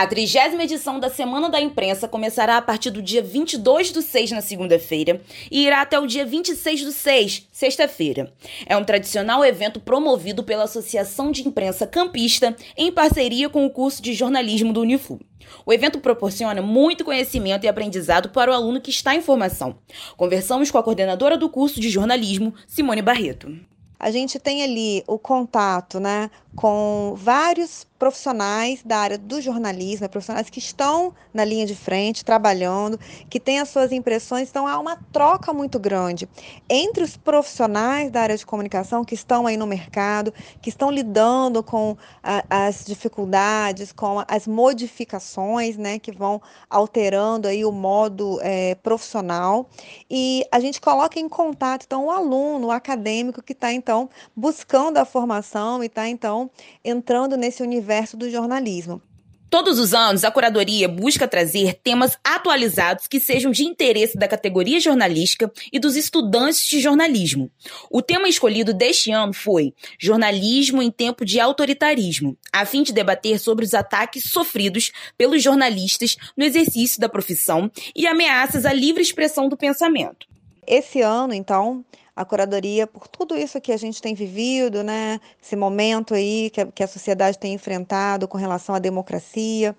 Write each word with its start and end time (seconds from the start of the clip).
A 0.00 0.06
trigésima 0.06 0.64
edição 0.64 0.98
da 0.98 1.10
Semana 1.10 1.50
da 1.50 1.60
Imprensa 1.60 2.08
começará 2.08 2.56
a 2.56 2.62
partir 2.62 2.88
do 2.88 3.02
dia 3.02 3.22
22 3.22 3.92
do 3.92 4.00
6, 4.00 4.30
na 4.30 4.40
segunda-feira, 4.40 5.20
e 5.50 5.66
irá 5.66 5.82
até 5.82 5.98
o 5.98 6.06
dia 6.06 6.24
26 6.24 6.84
do 6.84 6.90
6, 6.90 7.48
sexta-feira. 7.52 8.32
É 8.64 8.74
um 8.78 8.82
tradicional 8.82 9.44
evento 9.44 9.78
promovido 9.78 10.42
pela 10.42 10.64
Associação 10.64 11.30
de 11.30 11.46
Imprensa 11.46 11.86
Campista, 11.86 12.56
em 12.78 12.90
parceria 12.90 13.50
com 13.50 13.66
o 13.66 13.70
curso 13.70 14.00
de 14.00 14.14
jornalismo 14.14 14.72
do 14.72 14.80
Uniflu. 14.80 15.20
O 15.66 15.72
evento 15.72 15.98
proporciona 15.98 16.62
muito 16.62 17.04
conhecimento 17.04 17.64
e 17.64 17.68
aprendizado 17.68 18.30
para 18.30 18.50
o 18.50 18.54
aluno 18.54 18.80
que 18.80 18.88
está 18.88 19.14
em 19.14 19.20
formação. 19.20 19.76
Conversamos 20.16 20.70
com 20.70 20.78
a 20.78 20.82
coordenadora 20.82 21.36
do 21.36 21.50
curso 21.50 21.78
de 21.78 21.90
jornalismo, 21.90 22.54
Simone 22.66 23.02
Barreto. 23.02 23.54
A 23.98 24.10
gente 24.10 24.38
tem 24.38 24.62
ali 24.62 25.04
o 25.06 25.18
contato 25.18 26.00
né, 26.00 26.30
com 26.56 27.12
vários 27.18 27.86
profissionais 28.00 28.82
da 28.82 28.96
área 28.96 29.18
do 29.18 29.42
jornalismo, 29.42 30.04
né, 30.04 30.08
profissionais 30.08 30.48
que 30.48 30.58
estão 30.58 31.12
na 31.34 31.44
linha 31.44 31.66
de 31.66 31.76
frente, 31.76 32.24
trabalhando, 32.24 32.98
que 33.28 33.38
têm 33.38 33.60
as 33.60 33.68
suas 33.68 33.92
impressões, 33.92 34.48
então 34.48 34.66
há 34.66 34.78
uma 34.78 34.96
troca 35.12 35.52
muito 35.52 35.78
grande 35.78 36.26
entre 36.66 37.04
os 37.04 37.14
profissionais 37.18 38.10
da 38.10 38.22
área 38.22 38.36
de 38.38 38.46
comunicação 38.46 39.04
que 39.04 39.14
estão 39.14 39.46
aí 39.46 39.58
no 39.58 39.66
mercado, 39.66 40.32
que 40.62 40.70
estão 40.70 40.90
lidando 40.90 41.62
com 41.62 41.94
a, 42.22 42.42
as 42.48 42.86
dificuldades, 42.86 43.92
com 43.92 44.24
as 44.26 44.46
modificações, 44.46 45.76
né, 45.76 45.98
que 45.98 46.10
vão 46.10 46.40
alterando 46.70 47.48
aí 47.48 47.66
o 47.66 47.70
modo 47.70 48.38
é, 48.40 48.76
profissional, 48.76 49.68
e 50.10 50.42
a 50.50 50.58
gente 50.58 50.80
coloca 50.80 51.20
em 51.20 51.28
contato, 51.28 51.84
então, 51.84 52.06
o 52.06 52.10
aluno, 52.10 52.68
o 52.68 52.70
acadêmico 52.70 53.42
que 53.42 53.52
está, 53.52 53.70
então, 53.70 54.08
buscando 54.34 54.96
a 54.96 55.04
formação 55.04 55.82
e 55.82 55.86
está, 55.86 56.08
então, 56.08 56.50
entrando 56.82 57.36
nesse 57.36 57.62
universo 57.62 57.89
universo 57.90 58.16
do 58.16 58.30
jornalismo. 58.30 59.02
Todos 59.50 59.80
os 59.80 59.92
anos, 59.92 60.22
a 60.22 60.30
curadoria 60.30 60.86
busca 60.86 61.26
trazer 61.26 61.74
temas 61.74 62.16
atualizados 62.22 63.08
que 63.08 63.18
sejam 63.18 63.50
de 63.50 63.64
interesse 63.64 64.16
da 64.16 64.28
categoria 64.28 64.78
jornalística 64.78 65.50
e 65.72 65.80
dos 65.80 65.96
estudantes 65.96 66.64
de 66.68 66.78
jornalismo. 66.78 67.50
O 67.90 68.00
tema 68.00 68.28
escolhido 68.28 68.72
deste 68.72 69.10
ano 69.10 69.32
foi 69.32 69.74
Jornalismo 69.98 70.80
em 70.80 70.88
Tempo 70.88 71.24
de 71.24 71.40
Autoritarismo, 71.40 72.38
a 72.52 72.64
fim 72.64 72.84
de 72.84 72.92
debater 72.92 73.40
sobre 73.40 73.64
os 73.64 73.74
ataques 73.74 74.22
sofridos 74.22 74.92
pelos 75.18 75.42
jornalistas 75.42 76.16
no 76.36 76.44
exercício 76.44 77.00
da 77.00 77.08
profissão 77.08 77.68
e 77.96 78.06
ameaças 78.06 78.64
à 78.64 78.72
livre 78.72 79.02
expressão 79.02 79.48
do 79.48 79.56
pensamento. 79.56 80.28
Esse 80.64 81.00
ano, 81.00 81.34
então, 81.34 81.84
a 82.14 82.24
curadoria 82.24 82.86
por 82.86 83.08
tudo 83.08 83.36
isso 83.36 83.60
que 83.60 83.72
a 83.72 83.76
gente 83.76 84.00
tem 84.00 84.14
vivido, 84.14 84.82
né? 84.82 85.20
Esse 85.42 85.56
momento 85.56 86.14
aí 86.14 86.50
que 86.50 86.60
a, 86.60 86.66
que 86.66 86.82
a 86.82 86.88
sociedade 86.88 87.38
tem 87.38 87.54
enfrentado 87.54 88.28
com 88.28 88.38
relação 88.38 88.74
à 88.74 88.78
democracia. 88.78 89.74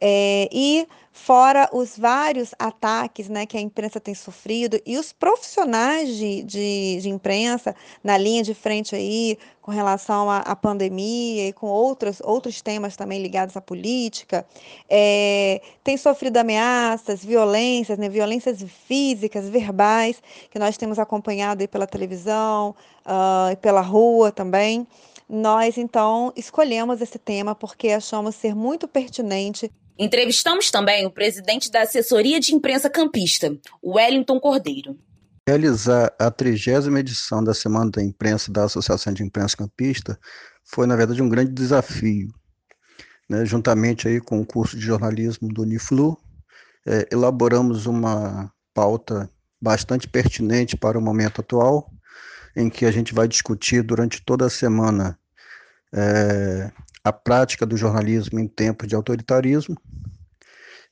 É, 0.00 0.48
e 0.52 0.86
fora 1.10 1.70
os 1.72 1.96
vários 1.96 2.54
ataques 2.58 3.30
né, 3.30 3.46
que 3.46 3.56
a 3.56 3.60
imprensa 3.60 3.98
tem 3.98 4.14
sofrido 4.14 4.78
e 4.84 4.98
os 4.98 5.10
profissionais 5.10 6.14
de, 6.14 6.42
de, 6.42 6.98
de 7.00 7.08
imprensa 7.08 7.74
na 8.04 8.18
linha 8.18 8.42
de 8.42 8.52
frente 8.52 8.94
aí 8.94 9.38
com 9.62 9.72
relação 9.72 10.30
à, 10.30 10.38
à, 10.38 10.54
pandemia 10.54 11.48
e 11.48 11.52
com 11.52 11.66
outros, 11.66 12.20
outros 12.22 12.60
temas 12.60 12.96
também 12.96 13.20
ligados 13.20 13.56
à 13.56 13.60
política, 13.60 14.46
é, 14.88 15.60
tem 15.82 15.96
sofrido 15.96 16.36
ameaças, 16.36 17.24
violências, 17.24 17.98
né, 17.98 18.08
violências 18.08 18.62
físicas, 18.86 19.48
verbais, 19.48 20.22
que 20.52 20.58
nós 20.58 20.76
temos 20.76 21.00
acompanhado 21.00 21.62
aí 21.62 21.66
pela 21.76 21.86
televisão 21.86 22.74
uh, 23.04 23.52
e 23.52 23.56
pela 23.56 23.82
rua 23.82 24.32
também. 24.32 24.86
Nós, 25.28 25.76
então, 25.76 26.32
escolhemos 26.34 27.02
esse 27.02 27.18
tema 27.18 27.54
porque 27.54 27.90
achamos 27.90 28.34
ser 28.34 28.54
muito 28.54 28.88
pertinente 28.88 29.70
Entrevistamos 29.98 30.70
também 30.70 31.06
o 31.06 31.10
presidente 31.10 31.70
da 31.70 31.80
assessoria 31.80 32.38
de 32.38 32.54
imprensa 32.54 32.90
campista, 32.90 33.56
Wellington 33.82 34.38
Cordeiro. 34.38 34.94
Realizar 35.48 36.14
a 36.18 36.30
trigésima 36.30 37.00
edição 37.00 37.42
da 37.42 37.54
Semana 37.54 37.90
da 37.90 38.02
Imprensa 38.02 38.52
da 38.52 38.64
Associação 38.64 39.14
de 39.14 39.22
Imprensa 39.22 39.56
Campista 39.56 40.18
foi, 40.64 40.86
na 40.86 40.96
verdade, 40.96 41.22
um 41.22 41.28
grande 41.30 41.52
desafio. 41.52 42.28
Né? 43.26 43.46
Juntamente 43.46 44.06
aí 44.06 44.20
com 44.20 44.38
o 44.38 44.46
curso 44.46 44.76
de 44.76 44.84
jornalismo 44.84 45.48
do 45.48 45.62
Uniflu, 45.62 46.18
é, 46.86 47.08
elaboramos 47.10 47.86
uma 47.86 48.52
pauta 48.74 49.30
bastante 49.60 50.08
pertinente 50.08 50.76
para 50.76 50.98
o 50.98 51.02
momento 51.02 51.40
atual, 51.40 51.90
em 52.54 52.70
que 52.70 52.84
a 52.86 52.90
gente 52.90 53.14
vai 53.14 53.28
discutir 53.28 53.82
durante 53.82 54.22
toda 54.22 54.46
a 54.46 54.50
semana 54.50 55.18
é, 55.92 56.70
a 57.04 57.12
prática 57.12 57.64
do 57.64 57.76
jornalismo 57.76 58.38
em 58.38 58.48
tempos 58.48 58.88
de 58.88 58.94
autoritarismo 58.94 59.76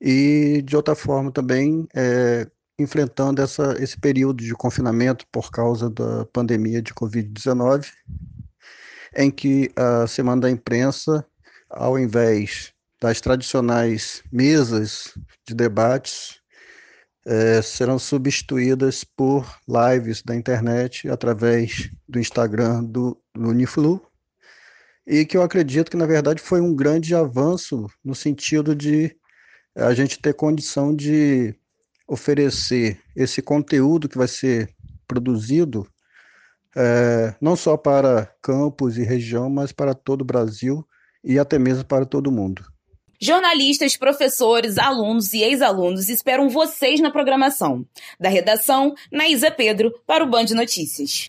e, 0.00 0.62
de 0.64 0.74
outra 0.74 0.94
forma, 0.94 1.30
também 1.30 1.86
é, 1.94 2.46
enfrentando 2.78 3.42
essa, 3.42 3.76
esse 3.78 3.98
período 3.98 4.42
de 4.42 4.54
confinamento 4.54 5.26
por 5.30 5.50
causa 5.50 5.90
da 5.90 6.24
pandemia 6.26 6.80
de 6.80 6.94
Covid-19, 6.94 7.86
em 9.16 9.30
que 9.30 9.70
a 9.76 10.06
Semana 10.06 10.42
da 10.42 10.50
Imprensa, 10.50 11.24
ao 11.68 11.98
invés 11.98 12.72
das 13.00 13.20
tradicionais 13.20 14.22
mesas 14.32 15.14
de 15.46 15.54
debates, 15.54 16.39
é, 17.26 17.60
serão 17.62 17.98
substituídas 17.98 19.04
por 19.04 19.46
lives 19.68 20.22
da 20.22 20.34
internet 20.34 21.08
através 21.08 21.90
do 22.08 22.18
Instagram 22.18 22.84
do, 22.84 23.20
do 23.34 23.50
Uniflu 23.50 24.00
e 25.06 25.24
que 25.24 25.36
eu 25.36 25.42
acredito 25.42 25.90
que, 25.90 25.96
na 25.96 26.06
verdade, 26.06 26.40
foi 26.40 26.60
um 26.60 26.74
grande 26.74 27.14
avanço 27.14 27.86
no 28.04 28.14
sentido 28.14 28.74
de 28.74 29.16
a 29.76 29.92
gente 29.94 30.20
ter 30.20 30.34
condição 30.34 30.94
de 30.94 31.54
oferecer 32.06 33.00
esse 33.14 33.40
conteúdo 33.40 34.08
que 34.08 34.18
vai 34.18 34.28
ser 34.28 34.74
produzido 35.06 35.86
é, 36.76 37.34
não 37.40 37.56
só 37.56 37.76
para 37.76 38.32
campos 38.42 38.96
e 38.96 39.02
região, 39.02 39.50
mas 39.50 39.72
para 39.72 39.94
todo 39.94 40.22
o 40.22 40.24
Brasil 40.24 40.86
e 41.22 41.38
até 41.38 41.58
mesmo 41.58 41.84
para 41.84 42.06
todo 42.06 42.28
o 42.28 42.32
mundo. 42.32 42.64
Jornalistas, 43.22 43.98
professores, 43.98 44.78
alunos 44.78 45.34
e 45.34 45.42
ex-alunos 45.42 46.08
esperam 46.08 46.48
vocês 46.48 47.00
na 47.00 47.10
programação. 47.10 47.84
Da 48.18 48.30
redação, 48.30 48.94
Naísa 49.12 49.50
Pedro, 49.50 49.92
para 50.06 50.24
o 50.24 50.26
Band 50.26 50.46
Notícias. 50.54 51.28